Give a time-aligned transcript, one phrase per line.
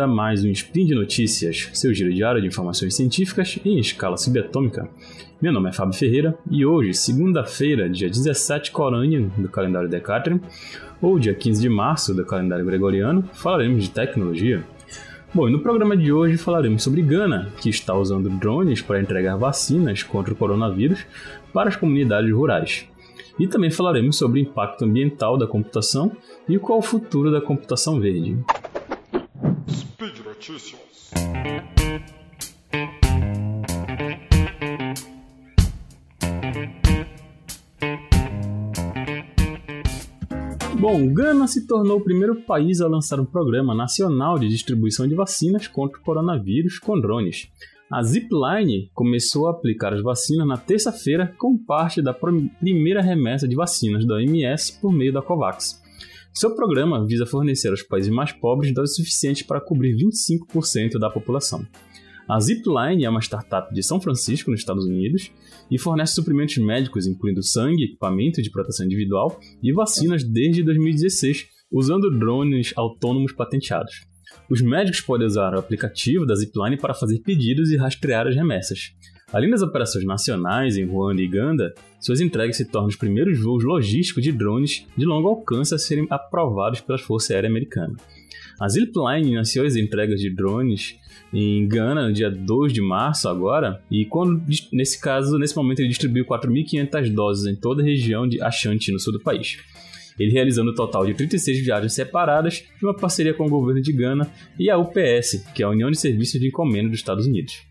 [0.00, 4.88] a mais um Spin de Notícias, seu giro diário de informações científicas em escala subatômica.
[5.42, 10.40] Meu nome é Fábio Ferreira e hoje, segunda-feira, dia 17 Corânio do calendário Decatrium,
[11.02, 14.64] ou dia 15 de março do calendário gregoriano, falaremos de tecnologia.
[15.34, 19.36] Bom, e no programa de hoje falaremos sobre Gana, que está usando drones para entregar
[19.36, 21.04] vacinas contra o coronavírus
[21.52, 22.86] para as comunidades rurais.
[23.38, 26.10] E também falaremos sobre o impacto ambiental da computação
[26.48, 28.38] e qual o futuro da computação verde.
[30.40, 31.10] Notícias.
[40.78, 45.14] Bom, Gana se tornou o primeiro país a lançar um programa nacional de distribuição de
[45.14, 47.50] vacinas contra o coronavírus com drones.
[47.90, 53.54] A Zipline começou a aplicar as vacinas na terça-feira como parte da primeira remessa de
[53.54, 55.79] vacinas da OMS por meio da COVAX.
[56.32, 61.66] Seu programa visa fornecer aos países mais pobres doses suficientes para cobrir 25% da população.
[62.28, 65.32] A Zipline é uma startup de São Francisco, nos Estados Unidos,
[65.68, 72.16] e fornece suprimentos médicos, incluindo sangue, equipamento de proteção individual e vacinas desde 2016, usando
[72.16, 74.06] drones autônomos patenteados.
[74.48, 78.92] Os médicos podem usar o aplicativo da Zipline para fazer pedidos e rastrear as remessas.
[79.32, 83.62] Além das operações nacionais em Ruanda e Uganda, suas entregas se tornam os primeiros voos
[83.62, 87.94] logísticos de drones de longo alcance a serem aprovados pela Força Aérea Americana.
[88.58, 90.96] A Zipline iniciou as entregas de drones
[91.32, 94.42] em Gana no dia 2 de março agora, e quando,
[94.72, 98.98] nesse caso, nesse momento ele distribuiu 4.500 doses em toda a região de Ashanti, no
[98.98, 99.58] sul do país.
[100.18, 103.92] Ele realizando um total de 36 viagens separadas de uma parceria com o governo de
[103.92, 107.69] Gana e a UPS, que é a União de Serviços de Encomenda dos Estados Unidos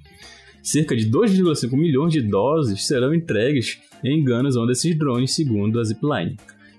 [0.61, 5.83] cerca de 2,5 milhões de doses serão entregues em Gana onde esses drones, segundo a
[5.83, 6.37] Zipline.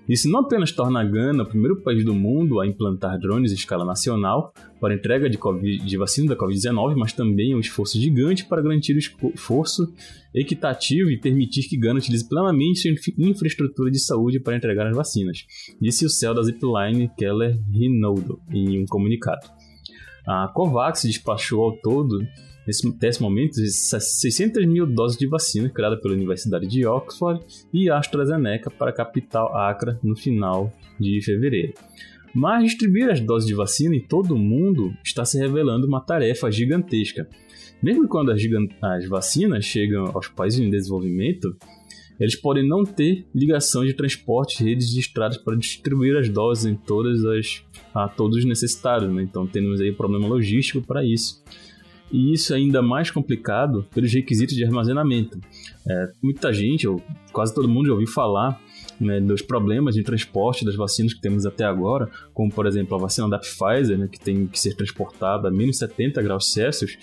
[0.09, 3.55] Isso não apenas torna a Gana o primeiro país do mundo a implantar drones em
[3.55, 8.43] escala nacional para entrega de, COVID, de vacina da Covid-19, mas também um esforço gigante
[8.45, 9.93] para garantir o esforço
[10.33, 15.45] equitativo e permitir que Gana utilize plenamente sua infraestrutura de saúde para entregar as vacinas,
[15.79, 19.47] disse o céu da Zipline Keller Rinaldo em um comunicado.
[20.27, 22.19] A COVAX despachou ao todo
[22.65, 28.91] nesse, momento 600 mil doses de vacina criada pela Universidade de Oxford e AstraZeneca para
[28.91, 31.73] a capital Accra no final de fevereiro.
[32.33, 36.49] Mas distribuir as doses de vacina em todo o mundo está se revelando uma tarefa
[36.49, 37.27] gigantesca.
[37.83, 38.41] Mesmo quando as,
[38.81, 41.53] as vacinas chegam aos países em desenvolvimento,
[42.19, 46.75] eles podem não ter ligação de transporte, redes de estradas para distribuir as doses em
[46.75, 49.11] todas as a todos os necessitados.
[49.11, 49.23] Né?
[49.23, 51.43] Então temos aí um problema logístico para isso
[52.11, 55.39] e isso é ainda mais complicado pelos requisitos de armazenamento.
[55.87, 57.01] É, muita gente, ou
[57.31, 58.59] quase todo mundo já ouviu falar
[58.99, 62.99] né, dos problemas de transporte das vacinas que temos até agora, como por exemplo a
[62.99, 66.97] vacina da Pfizer, né, que tem que ser transportada a menos 70 graus Celsius,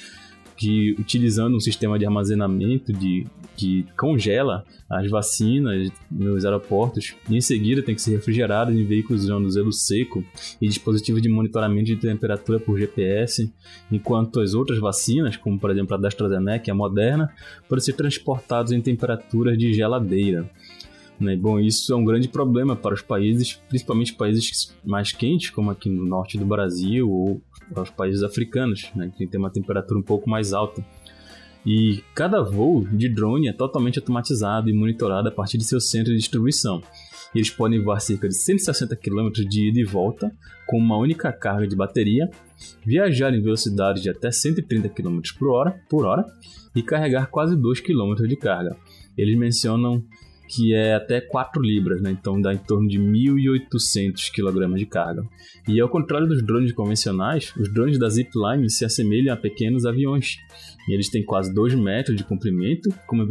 [0.58, 3.24] que utilizando um sistema de armazenamento de,
[3.56, 9.22] que congela as vacinas nos aeroportos e em seguida tem que ser refrigerado em veículos
[9.22, 10.24] usando gelo seco
[10.60, 13.52] e dispositivos de monitoramento de temperatura por GPS,
[13.90, 17.32] enquanto as outras vacinas, como por exemplo a da AstraZeneca e a Moderna,
[17.68, 20.50] podem ser transportados em temperaturas de geladeira.
[21.20, 21.36] Né?
[21.36, 25.88] Bom, isso é um grande problema para os países, principalmente países mais quentes, como aqui
[25.88, 27.40] no norte do Brasil ou
[27.72, 30.84] para os países africanos, né, que tem uma temperatura um pouco mais alta.
[31.66, 36.12] E cada voo de drone é totalmente automatizado e monitorado a partir de seu centro
[36.12, 36.82] de distribuição.
[37.34, 40.32] Eles podem voar cerca de 160 km de ida e volta
[40.66, 42.30] com uma única carga de bateria,
[42.84, 46.24] viajar em velocidades de até 130 km por hora, por hora
[46.74, 48.76] e carregar quase 2 km de carga.
[49.16, 50.02] Eles mencionam
[50.48, 52.10] que é até 4 libras, né?
[52.10, 55.22] então dá em torno de 1.800 kg de carga.
[55.68, 60.38] E ao contrário dos drones convencionais, os drones da Zipline se assemelham a pequenos aviões.
[60.88, 63.24] E eles têm quase 2 metros de comprimento, com uma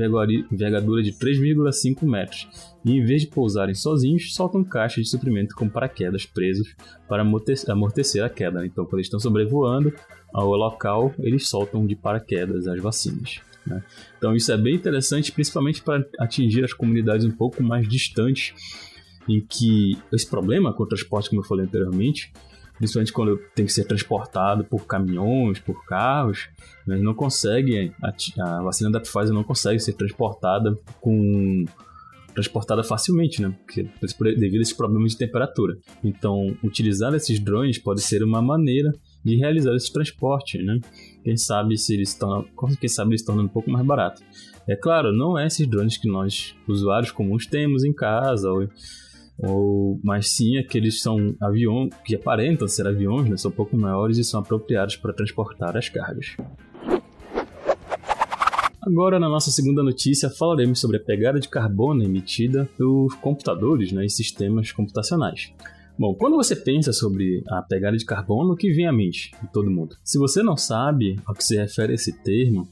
[0.51, 2.47] envergadura de 3,5 metros.
[2.85, 6.75] E em vez de pousarem sozinhos, soltam caixas de suprimento com paraquedas presos
[7.09, 7.25] para
[7.69, 8.63] amortecer a queda.
[8.63, 9.91] Então, quando eles estão sobrevoando
[10.31, 13.46] ao local, eles soltam de paraquedas as vacinas.
[13.67, 13.83] Né?
[14.17, 18.53] Então isso é bem interessante, principalmente para atingir as comunidades um pouco mais distantes,
[19.27, 22.31] em que esse problema com o transporte, como eu falei anteriormente,
[22.77, 26.47] principalmente quando tem que ser transportado por caminhões, por carros,
[26.85, 31.65] né, não consegue, a, vacina da Pfizer não consegue ser transportada com
[32.33, 33.51] transportada facilmente, né?
[33.65, 33.89] Porque,
[34.35, 35.75] devido a esses problemas de temperatura.
[36.03, 38.93] Então, utilizar esses drones pode ser uma maneira
[39.23, 40.79] de realizar esse transporte, né?
[41.23, 42.45] Quem sabe se eles tornam,
[42.79, 44.21] quem sabe eles tornam um pouco mais barato.
[44.67, 48.67] É claro, não é esses drones que nós, usuários comuns, temos em casa ou
[49.39, 54.17] ou mas sim aqueles são aviões que aparentam ser aviões, né, são um pouco maiores
[54.17, 56.35] e são apropriados para transportar as cargas.
[58.81, 64.05] Agora, na nossa segunda notícia, falaremos sobre a pegada de carbono emitida pelos computadores né,
[64.05, 65.51] e sistemas computacionais.
[65.99, 69.51] Bom, quando você pensa sobre a pegada de carbono, o que vem à mente de
[69.51, 69.95] todo mundo?
[70.03, 72.69] Se você não sabe ao que se refere esse termo,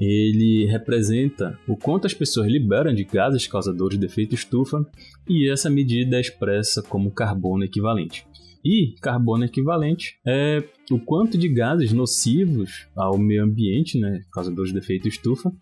[0.00, 4.86] ele representa o quanto as pessoas liberam de gases causadores de efeito estufa
[5.28, 8.26] e essa medida é expressa como carbono equivalente.
[8.64, 14.78] E carbono equivalente é o quanto de gases nocivos ao meio ambiente, né, causadores de
[14.78, 15.52] efeito estufa,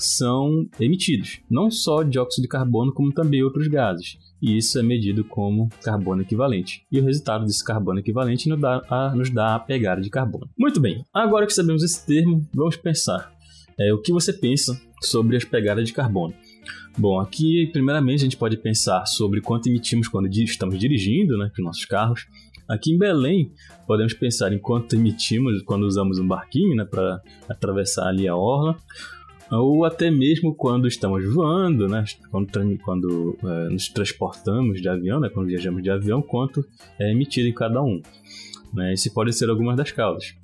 [0.00, 1.40] são emitidos.
[1.50, 4.18] Não só dióxido de carbono, como também outros gases.
[4.40, 6.82] E isso é medido como carbono equivalente.
[6.90, 10.48] E o resultado desse carbono equivalente nos dá a, nos dá a pegada de carbono.
[10.58, 13.32] Muito bem, agora que sabemos esse termo, vamos pensar
[13.78, 16.34] é, o que você pensa sobre as pegadas de carbono.
[16.98, 21.62] Bom, aqui primeiramente a gente pode pensar sobre quanto emitimos quando estamos dirigindo, né, com
[21.62, 22.26] nossos carros.
[22.68, 23.52] Aqui em Belém,
[23.86, 28.76] podemos pensar em quanto emitimos quando usamos um barquinho né, para atravessar ali a orla,
[29.50, 35.28] ou até mesmo quando estamos voando, né, quando, quando é, nos transportamos de avião, né,
[35.28, 36.64] quando viajamos de avião, quanto
[36.98, 38.00] é emitido em cada um.
[38.72, 40.34] Né, esse pode ser algumas das causas.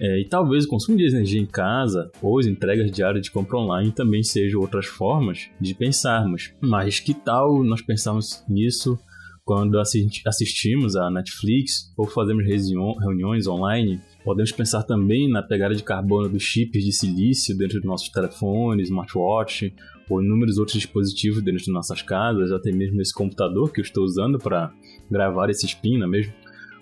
[0.00, 3.58] É, e talvez o consumo de energia em casa ou as entregas diárias de compra
[3.58, 6.52] online também sejam outras formas de pensarmos.
[6.60, 8.98] Mas que tal nós pensarmos nisso
[9.44, 14.00] quando assistimos a Netflix ou fazemos reuniões online?
[14.24, 18.88] Podemos pensar também na pegada de carbono dos chips de silício dentro dos nossos telefones,
[18.88, 19.74] smartwatch
[20.08, 24.02] ou inúmeros outros dispositivos dentro de nossas casas, até mesmo esse computador que eu estou
[24.02, 24.72] usando para
[25.10, 26.32] gravar esse spin, não é mesmo?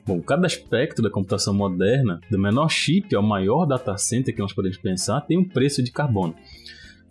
[0.06, 4.53] Bom, cada aspecto da computação moderna, do menor chip ao maior data center que nós
[4.53, 6.35] podemos pensar, tem um preço de carbono.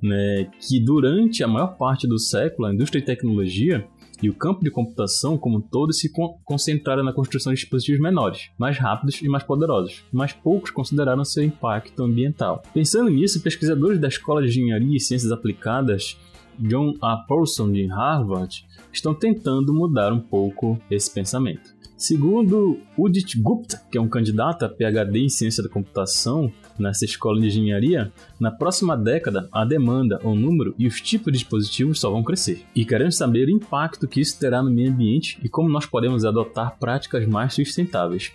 [0.02, 3.88] Né, que durante a maior parte do século, a indústria de tecnologia
[4.22, 8.02] e o campo de computação como um todo se con concentraram na construção de dispositivos
[8.02, 12.62] menores, mais rápidos e mais poderosos, mas poucos consideraram seu impacto ambiental.
[12.74, 16.18] Pensando nisso, pesquisadores da Escola de Engenharia e Ciências Aplicadas
[16.60, 17.18] John A.
[17.18, 21.74] Paulson de Harvard estão tentando mudar um pouco esse pensamento.
[21.98, 26.52] Segundo Udit Gupta, que é um candidato a PhD em ciência da computação
[26.82, 31.40] nessa escola de engenharia, na próxima década a demanda, o número e os tipos de
[31.40, 32.64] dispositivos só vão crescer.
[32.76, 36.26] E queremos saber o impacto que isso terá no meio ambiente e como nós podemos
[36.26, 38.32] adotar práticas mais sustentáveis.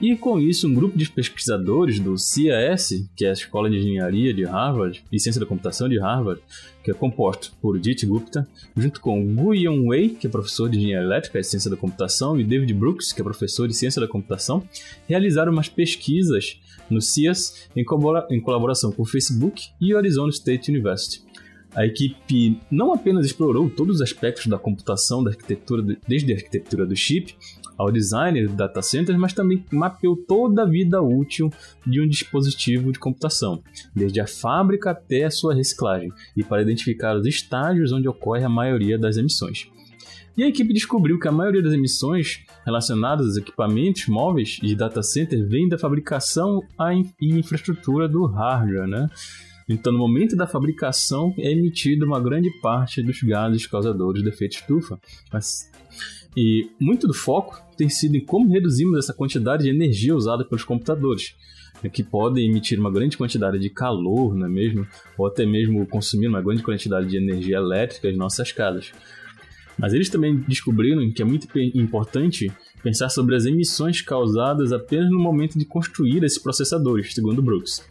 [0.00, 4.32] E com isso, um grupo de pesquisadores do CIS, que é a Escola de Engenharia
[4.32, 6.40] de Harvard e Ciência da Computação de Harvard,
[6.84, 8.46] que é composto por Jit Gupta,
[8.76, 12.38] junto com Gu Yong Wei, que é professor de Engenharia Elétrica e Ciência da Computação,
[12.38, 14.62] e David Brooks, que é professor de Ciência da Computação,
[15.08, 16.60] realizaram umas pesquisas
[16.90, 17.84] no CIAS em
[18.40, 21.22] colaboração com o Facebook e Arizona State University.
[21.74, 26.86] A equipe não apenas explorou todos os aspectos da computação, da arquitetura, desde a arquitetura
[26.86, 27.36] do chip
[27.76, 31.52] ao designer do data center, mas também mapeou toda a vida útil
[31.86, 33.62] de um dispositivo de computação,
[33.94, 38.48] desde a fábrica até a sua reciclagem, e para identificar os estágios onde ocorre a
[38.48, 39.70] maioria das emissões.
[40.38, 45.02] E a equipe descobriu que a maioria das emissões relacionadas aos equipamentos móveis de data
[45.02, 46.62] center vem da fabricação
[47.20, 49.10] e infraestrutura do hardware, né?
[49.68, 54.58] Então, no momento da fabricação, é emitida uma grande parte dos gases causadores de efeito
[54.58, 55.00] estufa.
[55.32, 55.72] Mas,
[56.36, 60.62] e muito do foco tem sido em como reduzimos essa quantidade de energia usada pelos
[60.62, 61.34] computadores,
[61.82, 64.86] né, que podem emitir uma grande quantidade de calor, não é mesmo?
[65.18, 68.92] Ou até mesmo consumir uma grande quantidade de energia elétrica em nossas casas.
[69.78, 72.50] Mas eles também descobriram que é muito importante
[72.82, 77.84] pensar sobre as emissões causadas apenas no momento de construir esses processadores, segundo Brooks.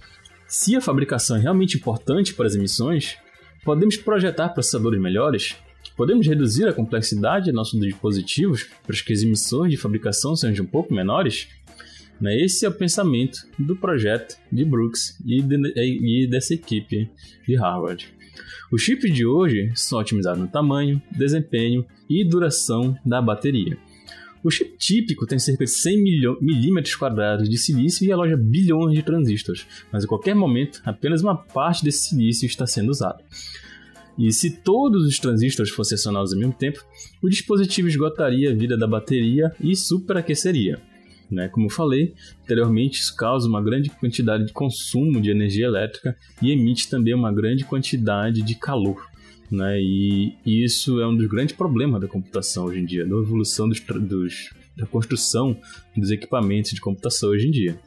[0.47, 3.17] Se a fabricação é realmente importante para as emissões,
[3.63, 5.55] podemos projetar processadores melhores?
[5.95, 10.67] Podemos reduzir a complexidade de nossos dispositivos para que as emissões de fabricação sejam um
[10.67, 11.47] pouco menores?
[12.19, 17.09] Né, esse é o pensamento do projeto de Brooks e, de, e dessa equipe
[17.47, 18.16] de Harvard.
[18.71, 23.77] Os chips de hoje são otimizados no tamanho, desempenho e duração da bateria.
[24.43, 26.03] O chip típico tem cerca de 100
[26.41, 31.35] milímetros quadrados de silício e aloja bilhões de transistores, mas a qualquer momento apenas uma
[31.35, 33.23] parte desse silício está sendo usado.
[34.17, 36.83] E se todos os transistores fossem acionados ao mesmo tempo,
[37.21, 40.81] o dispositivo esgotaria a vida da bateria e superaqueceria.
[41.29, 41.47] Né?
[41.49, 46.51] Como eu falei anteriormente, isso causa uma grande quantidade de consumo de energia elétrica e
[46.51, 49.05] emite também uma grande quantidade de calor.
[49.51, 49.79] Né?
[49.81, 53.79] E, isso é um dos grandes problemas da computação hoje em dia, da evolução dos,
[53.79, 55.57] dos, da construção
[55.95, 57.79] dos equipamentos de computação hoje em dia.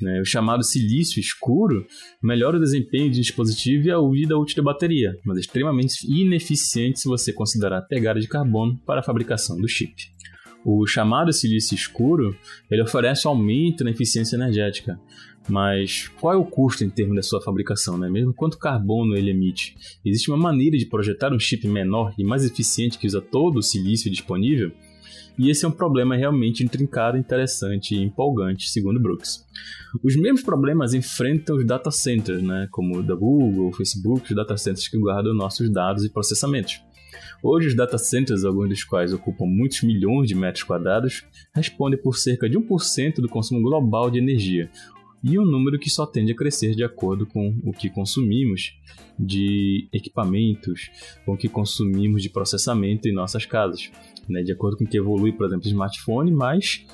[0.00, 0.20] Né?
[0.20, 1.86] O chamado silício escuro
[2.22, 7.00] melhora o desempenho de dispositivo e a vida útil da bateria, mas é extremamente ineficiente
[7.00, 9.94] se você considerar a pegada de carbono para a fabricação do chip.
[10.64, 12.36] O chamado silício escuro,
[12.70, 15.00] ele oferece aumento na eficiência energética,
[15.48, 18.10] mas qual é o custo em termos da sua fabricação, né?
[18.10, 19.74] Mesmo quanto carbono ele emite?
[20.04, 23.62] Existe uma maneira de projetar um chip menor e mais eficiente que usa todo o
[23.62, 24.70] silício disponível?
[25.38, 29.46] E esse é um problema realmente intrincado, interessante e empolgante, segundo Brooks.
[30.04, 34.36] Os mesmos problemas enfrentam os data centers, né, como o da Google, o Facebook, os
[34.36, 36.82] data centers que guardam nossos dados e processamentos.
[37.42, 41.24] Hoje, os data centers, alguns dos quais ocupam muitos milhões de metros quadrados,
[41.54, 44.70] respondem por cerca de 1% do consumo global de energia,
[45.22, 48.74] e um número que só tende a crescer de acordo com o que consumimos
[49.18, 50.90] de equipamentos,
[51.26, 53.90] com o que consumimos de processamento em nossas casas.
[54.28, 54.42] Né?
[54.42, 56.86] De acordo com o que evolui, por exemplo, o smartphone, mais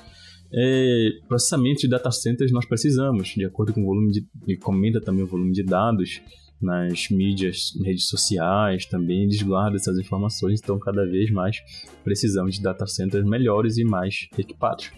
[0.53, 4.25] é, processamento de data centers nós precisamos, de acordo com o volume de.
[4.47, 6.21] e comenta também o volume de dados
[6.61, 11.57] nas mídias, redes sociais também, eles guardam essas informações, então cada vez mais
[12.03, 14.91] precisamos de data centers melhores e mais equipados.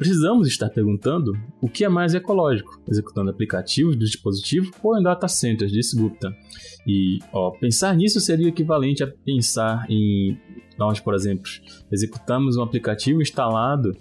[0.00, 5.28] Precisamos estar perguntando o que é mais ecológico, executando aplicativos do dispositivo ou em data
[5.28, 6.34] centers, disse Gupta.
[6.86, 10.38] E ó, pensar nisso seria equivalente a pensar em
[10.78, 11.44] nós, por exemplo,
[11.92, 13.92] executamos um aplicativo instalado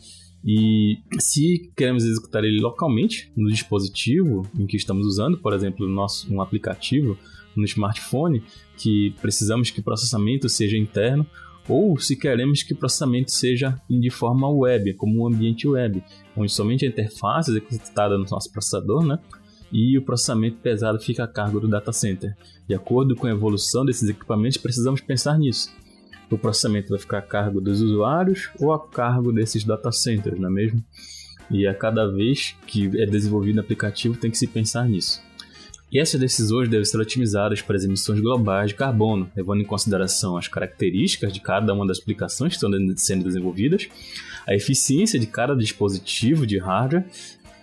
[0.43, 6.34] e se queremos executar ele localmente no dispositivo em que estamos usando, por exemplo, nosso,
[6.34, 7.17] um aplicativo
[7.55, 8.43] no smartphone,
[8.77, 11.25] que precisamos que o processamento seja interno,
[11.67, 16.03] ou se queremos que o processamento seja de forma web, como um ambiente web,
[16.36, 19.19] onde somente a interface é executada no nosso processador, né?
[19.72, 22.36] E o processamento pesado fica a cargo do data center.
[22.67, 25.69] De acordo com a evolução desses equipamentos, precisamos pensar nisso.
[26.29, 30.50] O processamento vai ficar a cargo dos usuários ou a cargo desses data centers, não
[30.50, 30.83] é mesmo?
[31.50, 35.21] E a cada vez que é desenvolvido um aplicativo tem que se pensar nisso.
[35.91, 40.38] E essas decisões devem ser otimizadas para as emissões globais de carbono, levando em consideração
[40.38, 43.88] as características de cada uma das aplicações que estão sendo desenvolvidas,
[44.48, 47.05] a eficiência de cada dispositivo de hardware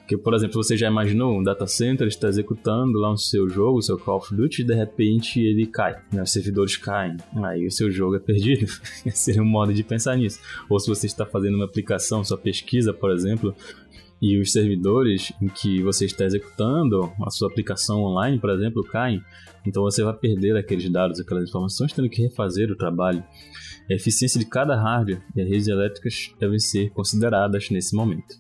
[0.06, 3.78] que, por exemplo, você já imaginou um data center está executando lá o seu jogo,
[3.78, 6.22] o seu Call of Duty, e de repente ele cai, né?
[6.22, 8.66] os servidores caem, aí o seu jogo é perdido.
[9.12, 10.40] Seria um modo de pensar nisso.
[10.68, 13.54] Ou se você está fazendo uma aplicação, sua pesquisa, por exemplo,
[14.22, 19.22] e os servidores em que você está executando a sua aplicação online, por exemplo, caem,
[19.66, 23.24] então você vai perder aqueles dados, aquelas informações, tendo que refazer o trabalho.
[23.90, 28.36] A eficiência de cada hardware e as redes elétricas devem ser consideradas nesse momento.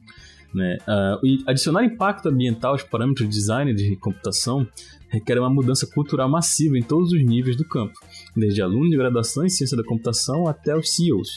[0.56, 0.78] Né?
[0.88, 4.66] Uh, adicionar impacto ambiental aos parâmetros de design de computação
[5.10, 7.92] requer uma mudança cultural massiva em todos os níveis do campo,
[8.34, 11.28] desde alunos de graduação em ciência da computação até os CEOs.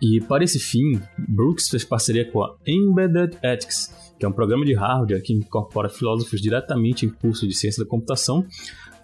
[0.00, 4.64] E para esse fim, Brooks fez parceria com a Embedded Ethics, que é um programa
[4.64, 8.46] de hardware que incorpora filósofos diretamente em cursos de ciência da computação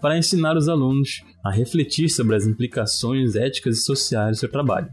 [0.01, 4.89] para ensinar os alunos a refletir sobre as implicações éticas e sociais do seu trabalho.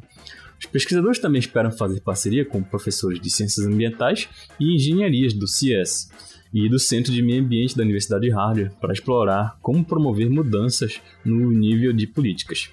[0.58, 6.10] Os pesquisadores também esperam fazer parceria com professores de ciências ambientais e engenharias do CS
[6.52, 11.00] e do Centro de Meio Ambiente da Universidade de Harvard para explorar como promover mudanças
[11.24, 12.70] no nível de políticas.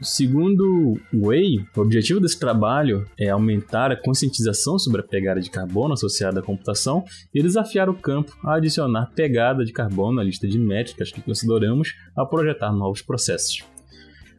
[0.00, 5.94] Segundo Way, o objetivo desse trabalho é aumentar a conscientização sobre a pegada de carbono
[5.94, 10.58] associada à computação e desafiar o campo a adicionar pegada de carbono à lista de
[10.58, 13.71] métricas que consideramos ao projetar novos processos.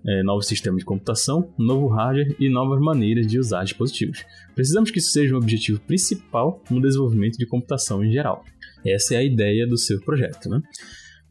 [0.06, 4.26] É, novos sistemas de computação, novo hardware e novas maneiras de usar dispositivos.
[4.54, 8.44] Precisamos que isso seja um objetivo principal no desenvolvimento de computação em geral.
[8.86, 10.50] Essa é a ideia do seu projeto.
[10.50, 10.62] Né?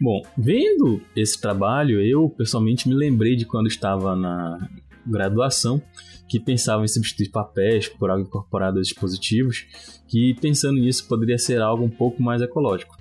[0.01, 4.59] Bom, vendo esse trabalho, eu pessoalmente me lembrei de quando estava na
[5.07, 5.83] graduação,
[6.29, 9.67] que pensava em substituir papéis por algo incorporado a dispositivos,
[10.09, 12.97] que pensando nisso poderia ser algo um pouco mais ecológico.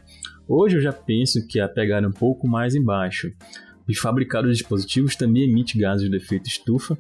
[0.48, 3.32] Hoje eu já penso que a é um pouco mais embaixo.
[3.88, 6.98] Os fabricados dispositivos também emitem gases de efeito estufa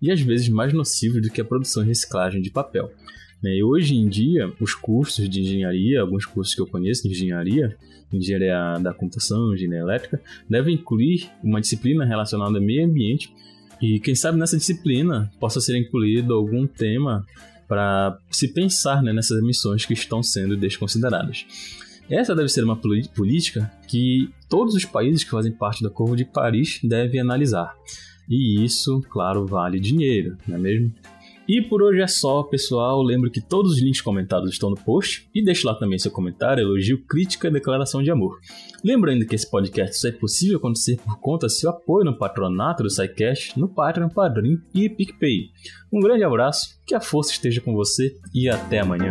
[0.00, 2.90] e às vezes mais nocivos do que a produção e reciclagem de papel.
[3.42, 3.56] Né?
[3.56, 7.76] E hoje em dia, os cursos de engenharia, alguns cursos que eu conheço de engenharia,
[8.12, 13.32] engenharia da computação, engenharia elétrica, devem incluir uma disciplina relacionada ao meio ambiente
[13.80, 17.26] e quem sabe nessa disciplina possa ser incluído algum tema
[17.66, 21.46] para se pensar né, nessas emissões que estão sendo desconsideradas.
[22.08, 26.24] Essa deve ser uma política que todos os países que fazem parte da Curva de
[26.24, 27.74] Paris devem analisar.
[28.28, 30.92] E isso, claro, vale dinheiro, não é mesmo?
[31.48, 33.02] E por hoje é só, pessoal.
[33.02, 36.62] Lembro que todos os links comentados estão no post e deixe lá também seu comentário,
[36.62, 38.38] elogio, crítica e declaração de amor.
[38.84, 42.82] Lembrando que esse podcast só é possível acontecer por conta do seu apoio no patronato
[42.82, 45.50] do SciCast, no Patreon, Padrim e PicPay.
[45.92, 49.10] Um grande abraço, que a força esteja com você e até amanhã.